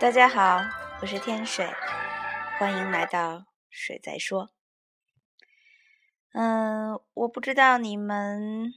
[0.00, 0.62] 大家好，
[1.02, 1.66] 我是天水，
[2.58, 4.50] 欢迎来到水在说。
[6.32, 8.72] 嗯，我不知道你们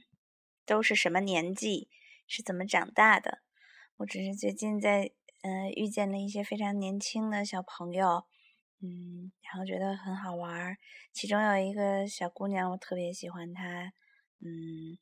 [0.66, 1.88] 都是什么年纪，
[2.26, 3.38] 是怎么长大的。
[3.96, 8.26] 我只是最近在嗯遇见了一些非常年轻的小朋友，
[8.82, 10.76] 嗯，然后觉得很好玩儿。
[11.10, 13.94] 其中有一个小姑娘，我特别喜欢她，
[14.40, 14.98] 嗯，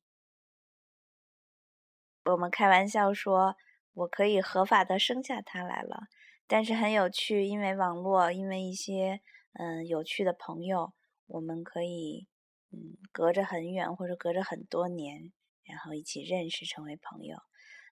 [2.26, 3.56] 我们开玩笑说。
[3.94, 6.08] 我可以合法的生下他来了，
[6.46, 9.20] 但是很有趣，因为网络，因为一些
[9.52, 10.94] 嗯有趣的朋友，
[11.26, 12.26] 我们可以
[12.70, 15.30] 嗯隔着很远或者隔着很多年，
[15.64, 17.36] 然后一起认识成为朋友。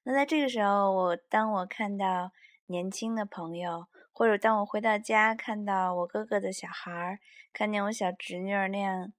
[0.04, 2.32] 那在这个时候，我当我看到
[2.66, 7.18] 年轻的朋友，或者当我回到家看到我哥哥的小孩儿，
[7.52, 9.12] 看见我小侄女儿那样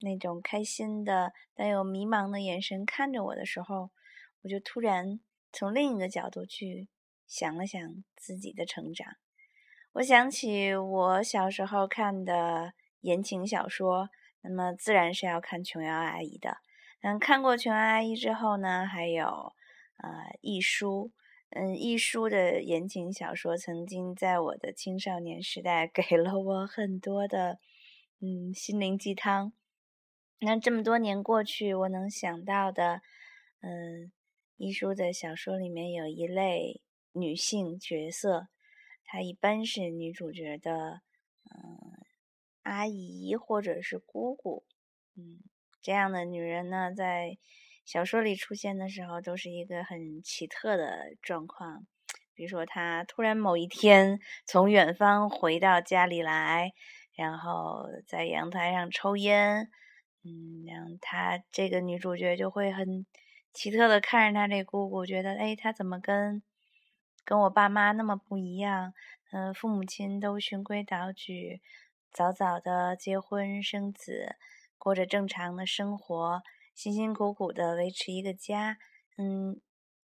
[0.00, 3.90] 那种开心的但又迷茫的眼神看着我的时候，
[4.42, 5.18] 我就突然。
[5.58, 6.86] 从另一个角度去
[7.26, 9.16] 想了想自己的成长，
[9.92, 14.10] 我想起我小时候看的言情小说，
[14.42, 16.58] 那么自然是要看琼瑶阿姨的。
[17.00, 19.54] 嗯，看过琼瑶阿姨之后呢，还有
[19.96, 21.10] 呃亦舒，
[21.48, 27.58] 嗯，亦舒的言情小说曾经在我的青少年时代给了我很多的
[28.20, 29.54] 嗯心灵鸡汤。
[30.40, 33.00] 那这么多年过去，我能想到的，
[33.62, 34.12] 嗯。
[34.58, 36.80] 一书的小说里面有一类
[37.12, 38.48] 女性角色，
[39.04, 41.02] 她一般是女主角的
[41.44, 41.92] 嗯
[42.62, 44.64] 阿姨或者是姑姑，
[45.14, 45.40] 嗯，
[45.82, 47.36] 这样的女人呢，在
[47.84, 51.86] 小说里出现的时候，都是一个很奇特的状况。
[52.32, 56.72] 比如说，她突然某一天从远方回到家里来，
[57.14, 59.70] 然后在阳台上抽烟，
[60.24, 63.04] 嗯，然后她这个女主角就会很。
[63.56, 66.42] 奇特的看着他这姑姑，觉得哎，他怎么跟
[67.24, 68.92] 跟我爸妈那么不一样？
[69.32, 71.62] 嗯，父母亲都循规蹈矩，
[72.12, 74.36] 早早的结婚生子，
[74.76, 76.42] 过着正常的生活，
[76.74, 78.76] 辛辛苦苦的维持一个家，
[79.16, 79.58] 嗯，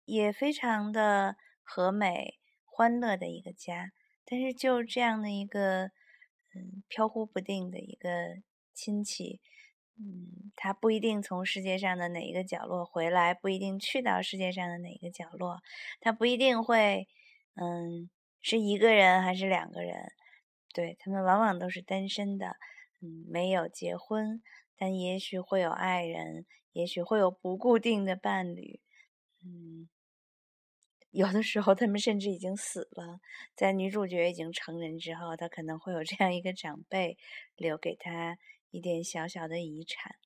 [0.05, 1.35] 也非常的
[1.65, 3.91] 和美欢乐的一个家。
[4.25, 5.87] 但是就这样的一个
[6.55, 8.11] 嗯飘忽不定的一个
[8.73, 9.41] 亲戚。
[10.03, 15.61] 嗯，他不一定从世界上的哪一个角落回来，不一定去到世界上的哪一个角落，
[16.01, 17.07] 他不一定会，
[17.55, 18.09] 嗯，
[18.41, 20.13] 是一个人还是两个人，
[20.73, 22.57] 对他们往往都是单身的，
[23.03, 24.43] 嗯，没有结婚，
[24.75, 28.81] 但也许会有爱人，也许会有不固定的伴侣，
[29.45, 29.87] 嗯，
[31.11, 33.21] 有的时候他们甚至已经死了，
[33.55, 37.19] 在女主角已经成人之后，他可能会有这样一个长辈
[37.55, 38.39] 留给他。
[38.71, 40.17] 一点小小的遗产，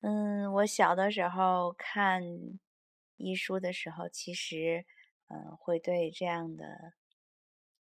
[0.00, 2.22] 嗯，我小的时候看
[3.16, 4.84] 医书的时候，其实，
[5.28, 6.94] 嗯，会对这样的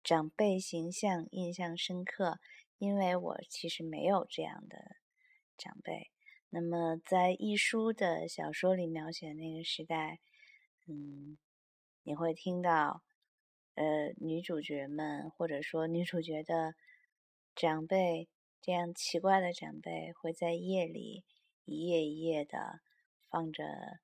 [0.03, 2.39] 长辈形象印象深刻，
[2.77, 4.97] 因为我其实没有这样的
[5.57, 6.11] 长辈。
[6.49, 10.19] 那么，在一书的小说里描写那个时代，
[10.87, 11.37] 嗯，
[12.03, 13.01] 你会听到，
[13.73, 16.75] 呃，女主角们或者说女主角的
[17.55, 18.29] 长辈。
[18.65, 21.23] 这样奇怪的长辈会在夜里
[21.65, 22.79] 一页一页的
[23.29, 23.99] 放着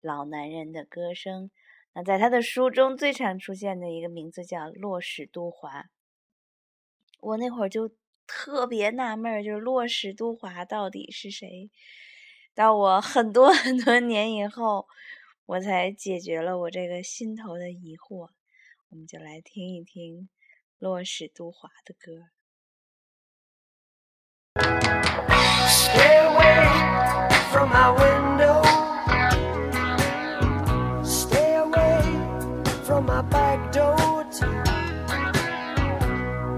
[0.00, 1.50] 老男人的歌声。
[1.92, 5.90] 那在他的书中最常出现的一个名字叫洛史都华。
[7.18, 7.90] 我那会儿就
[8.28, 11.68] 特别纳闷儿，就是洛史都华到底是谁？
[12.54, 14.86] 到我很多 很多年以后，
[15.46, 18.30] 我才解决了我这个心头的疑惑。
[18.90, 20.28] 我们就来听一听
[20.78, 22.28] 洛史都华的歌。
[27.62, 28.58] From my window.
[31.04, 32.02] Stay away
[32.82, 34.24] from my back door.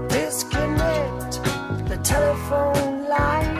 [0.09, 1.33] Disconnect
[1.89, 3.55] the telephone line.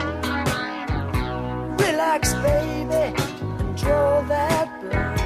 [1.78, 3.14] Relax, baby,
[3.60, 5.16] and draw that line.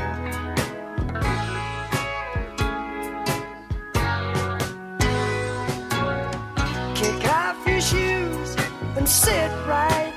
[6.94, 8.56] Kick off your shoes
[8.98, 10.09] and sit right.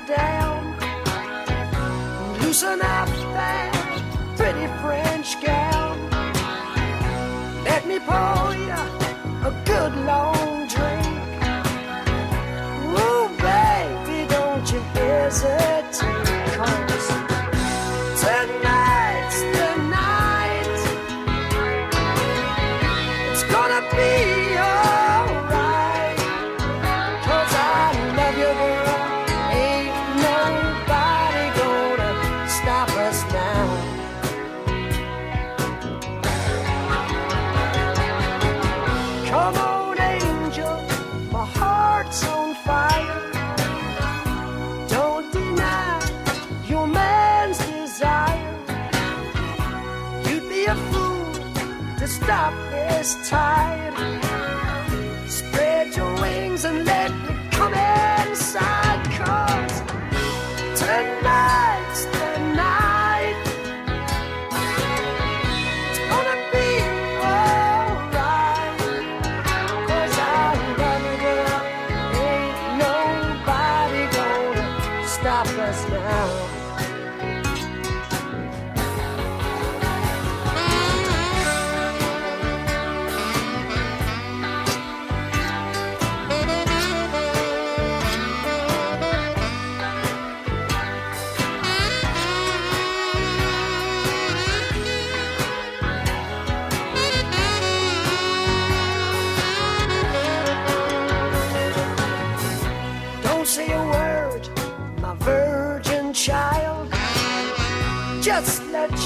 [2.54, 3.03] Loosen up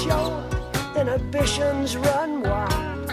[0.05, 0.43] Your
[0.95, 3.07] inhibitions run wild.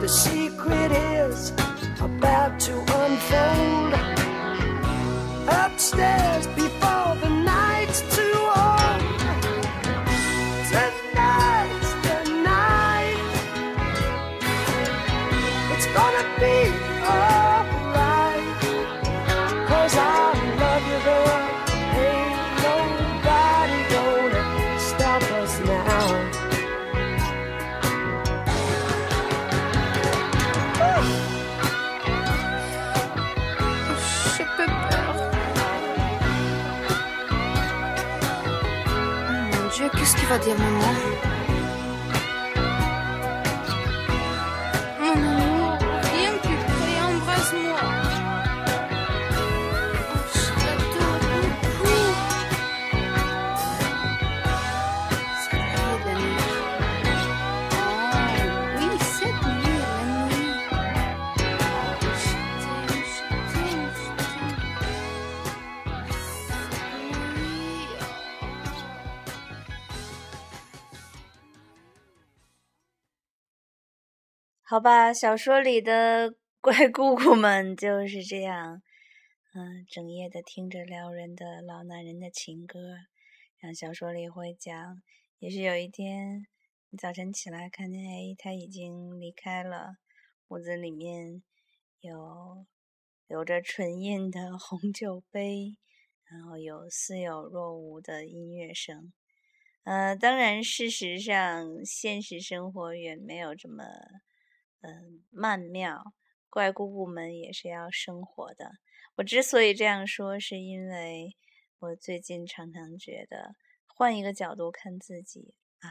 [0.00, 1.52] The secret is
[2.00, 2.72] about to
[3.02, 3.94] unfold.
[5.48, 9.02] Upstairs before the night's too old.
[10.70, 13.20] Tonight's the night.
[15.72, 16.56] It's gonna be
[40.30, 41.29] va dire maman
[74.70, 78.80] 好吧，小说里的乖姑姑们就是这样，
[79.52, 82.78] 嗯，整夜的听着撩人的老男人的情歌。
[83.58, 85.02] 然后小说里会讲，
[85.40, 86.46] 也许有一天
[86.90, 89.96] 你早晨起来看见，哎，他已经离开了，
[90.46, 91.42] 屋子里面
[91.98, 92.64] 有
[93.26, 95.76] 有着唇印的 红酒杯，
[96.30, 99.12] 然后有似有若无的音乐声。
[99.82, 103.82] 呃，当然，事实上，现实生活远没有这么。
[104.80, 106.14] 嗯，曼妙，
[106.48, 108.72] 怪姑姑们也是要生活的。
[109.16, 111.36] 我之所以这样说，是因为
[111.78, 113.54] 我最近常常觉得，
[113.86, 115.88] 换一个角度看自己啊，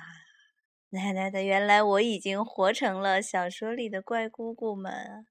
[0.90, 5.28] 奶奶的，原来我已经活成了小说里的怪姑姑们。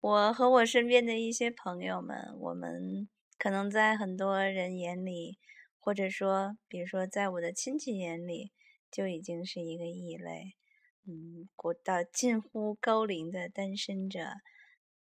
[0.00, 3.08] 我和我身边的一些朋友们，我们
[3.38, 5.38] 可能在很多人眼里，
[5.78, 8.52] 或者说，比如说在我的亲戚眼里，
[8.90, 10.56] 就已经是一个异类。
[11.04, 14.34] 嗯，过到近乎高龄的单身者，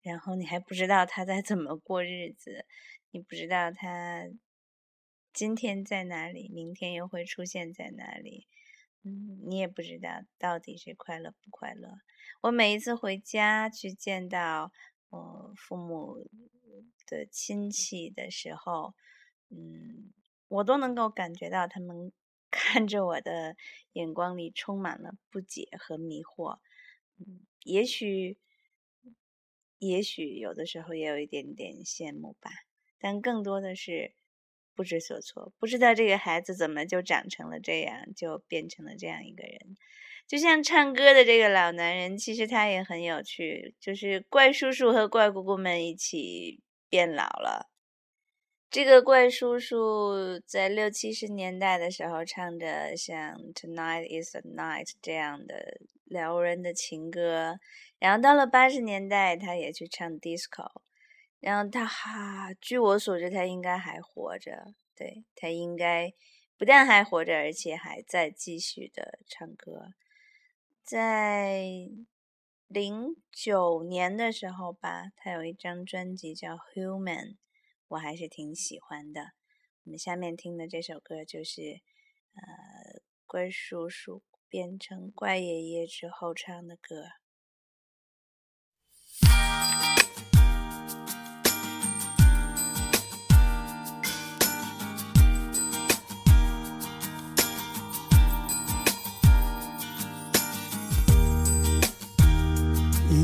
[0.01, 2.65] 然后你还不知道他在怎么过日子，
[3.11, 4.27] 你不知道他
[5.31, 8.47] 今天在哪里，明天又会出现在哪里，
[9.03, 11.99] 嗯，你也不知道到底是快乐不快乐。
[12.41, 14.71] 我每一次回家去见到
[15.09, 16.27] 我父母
[17.05, 18.95] 的亲戚的时候，
[19.49, 20.11] 嗯，
[20.47, 22.11] 我都能够感觉到他们。
[22.57, 23.57] 看着我的
[23.91, 26.59] 眼光里充满了不解和迷惑，
[27.19, 28.37] 嗯，也许，
[29.77, 32.49] 也许有的时候也有一点点羡慕吧，
[32.97, 34.13] 但更多的是
[34.73, 39.75] 不知所措，不知道这个孩子怎么就长成了这样，就变成了这样一个人。
[40.25, 47.69] 就像唱歌的这个老男人，其实他也很有趣，就是怪叔叔和怪姑姑们一起变老了。
[48.71, 57.57] 这个怪叔叔在六七十年代的时候唱着像《Tonight Is the Night》这样的撩人的情歌，
[57.99, 60.69] 然后到了八十年代，他也去唱 disco，
[61.39, 66.11] 然后他哈，据我所知，他应该还活着，对他应该
[66.57, 69.93] 不但还活着，而且还在继续的唱歌。
[70.83, 71.63] 在
[72.67, 77.35] 零九年的时候吧，他有一张专辑叫《Human》。
[77.89, 79.33] 我还是挺喜欢的。
[79.83, 81.81] 我们下面听的这首歌就是，
[82.33, 87.05] 呃，怪叔叔变成怪爷爷之后唱的歌。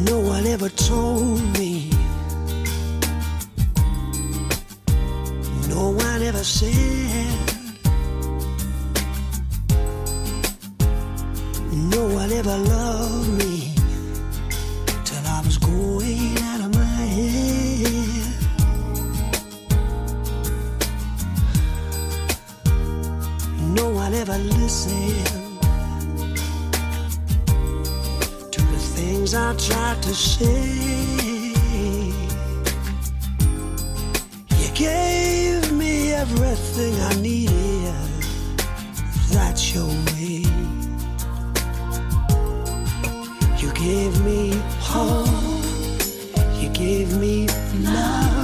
[0.06, 1.71] No one ever told me.
[6.44, 7.38] Said,
[11.72, 13.51] No one ever loved me
[44.80, 45.62] home.
[46.60, 47.48] You gave me
[47.80, 48.41] love.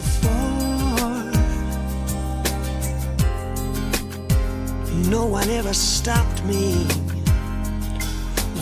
[0.00, 1.30] Before.
[5.16, 6.64] No one ever stopped me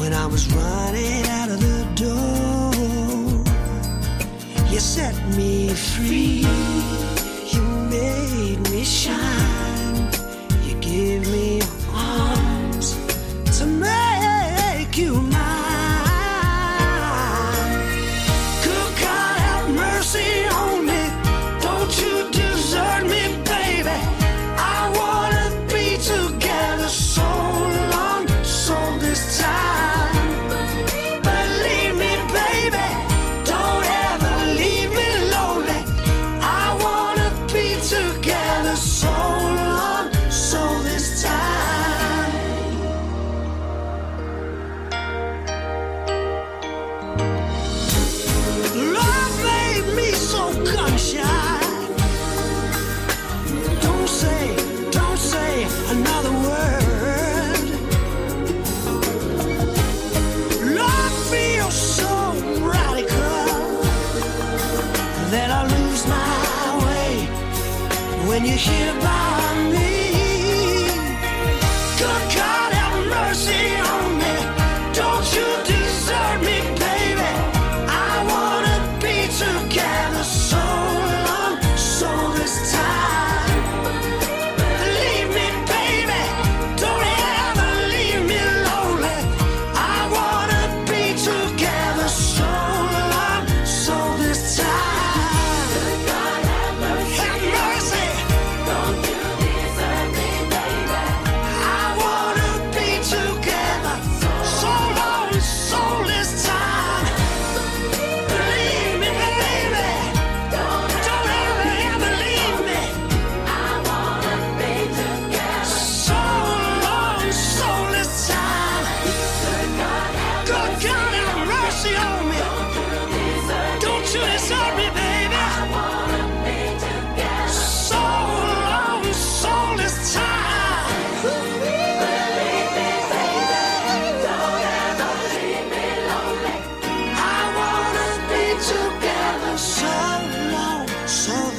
[0.01, 3.45] when I was running out of the door.
[4.73, 6.47] You set me free,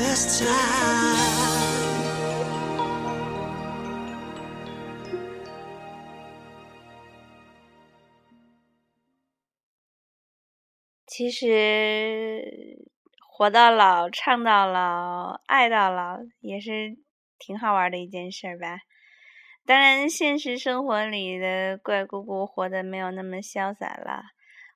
[0.09, 0.49] this time.
[11.05, 12.79] 其实
[13.27, 16.97] 活到老，唱到老，爱到老，也是
[17.37, 18.79] 挺好玩的一件事儿吧。
[19.65, 24.23] 当然，现实生活里的怪姑姑活得没有那么潇洒了。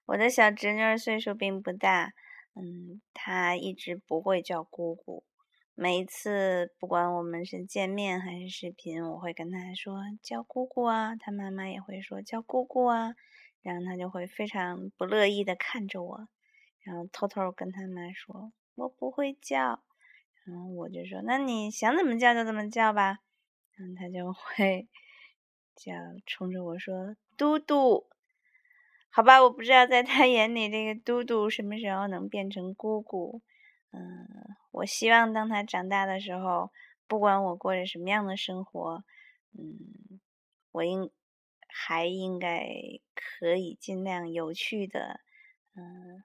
[0.06, 2.12] 我的小侄女岁数并不大，
[2.56, 5.24] 嗯，他一直不会叫姑姑。
[5.76, 13.16] 每一次，不管我们是见面还是视频，我会跟他说叫姑姑啊，他妈妈也会说叫姑姑啊，
[13.64, 16.28] 然后他就会非常不乐意的看着我，
[16.84, 19.84] 然后偷偷跟他妈说我不会叫，
[20.46, 23.18] 然后我就说那你想怎么叫就怎么叫吧，
[23.76, 24.88] 然后他就会
[25.76, 25.92] 叫
[26.28, 28.06] 冲着我说嘟嘟。
[29.16, 33.44] 好吧，我不知道在他眼里，这个嘟嘟什么时候能变成姑姑。
[33.92, 34.02] 嗯，
[34.72, 36.72] 我希望当他长大的时候，
[37.08, 39.04] 不管我过着什么样的生活，
[39.56, 40.20] 嗯，
[40.72, 41.12] 我应
[41.68, 42.68] 还应该
[43.14, 45.20] 可以尽量有趣的，
[45.76, 46.24] 嗯，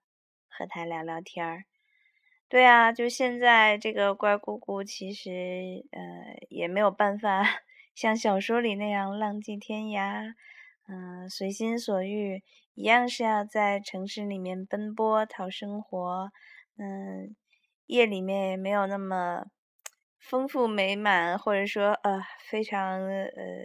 [0.48, 1.64] 和他聊聊天儿。
[2.48, 6.00] 对啊，就现在这个乖姑姑，其实呃
[6.48, 7.42] 也没有办法
[7.94, 10.32] 像小说里那样浪迹天涯，
[10.88, 12.42] 嗯、随心所欲，
[12.78, 16.30] 一样是要在城市里面奔波讨生活，
[16.76, 17.34] 嗯、
[17.86, 19.46] 夜里面也没有那么
[20.20, 23.64] 丰富美满，或者说呃非常呃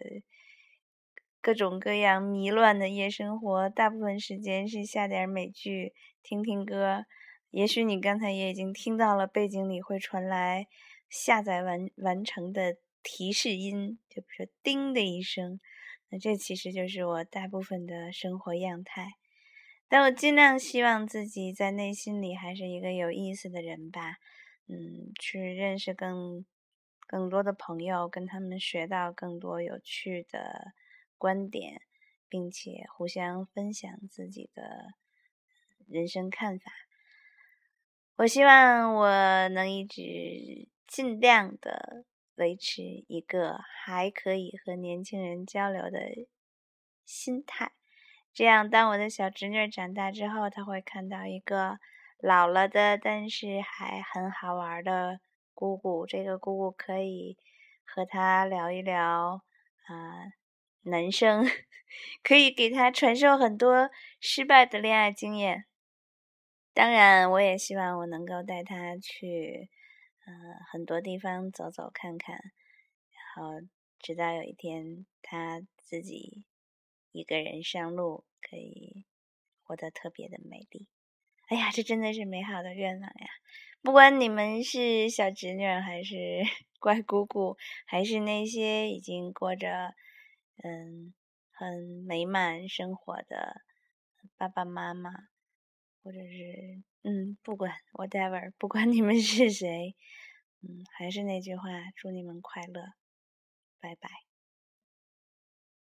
[1.39, 5.93] 各种各样迷乱的夜生活，大部分时间是下点美剧，
[6.23, 7.05] 听听歌。
[7.51, 10.65] 也许你刚才也已经听到了，背景里会传来
[11.07, 15.59] 下载完完成的提示音，就比如说“叮”的一声，
[16.19, 19.13] 这其实就是我大部分的生活样态。
[19.87, 24.17] 但我尽量希望自己在内心里还是一个有意思的人吧，
[24.67, 26.45] 嗯，去认识更
[27.05, 30.73] 更多的朋友，跟他们学到更多有趣的
[31.17, 31.81] 观点，
[32.27, 34.95] 并且互相分享自己的
[35.87, 36.71] 人生看法。
[38.15, 42.05] 我希望我能一直尽量的
[42.35, 45.99] 维持一个还可以和年轻人交流的
[47.05, 47.71] 心态，
[48.33, 51.77] 这样当我的小侄女长大之后，她会看到一个
[52.19, 55.19] 老了的，但是还很好玩的
[55.53, 56.05] 姑姑。
[56.05, 57.37] 这个姑姑可以
[57.85, 59.43] 和她聊一聊
[59.87, 60.31] 啊、
[60.83, 61.45] 男生，
[62.23, 65.65] 可以给她传授很多失败的恋爱经验。
[66.73, 69.69] 当然，我也希望我能够带他去，
[70.25, 70.33] 呃，
[70.71, 72.35] 很多地方走走看看，
[73.11, 73.67] 然后
[73.99, 76.43] 直到有一天他自己
[77.11, 79.05] 一个人上路，可以
[79.63, 80.87] 活得特别的美丽。
[81.47, 83.27] 哎呀，这真的是美好的愿望呀！
[83.81, 86.15] 不管你们是小侄女，还是
[86.79, 89.93] 乖姑姑，还是那些已经过着
[90.63, 91.13] 嗯
[91.51, 93.61] 很美满生活的
[94.37, 95.32] 爸爸妈妈。
[96.03, 99.95] 或者是嗯，不管 whatever，不管你们是谁，
[100.61, 101.63] 嗯，还是那句话，
[101.95, 102.81] 祝你们快乐，
[103.79, 104.32] 拜拜。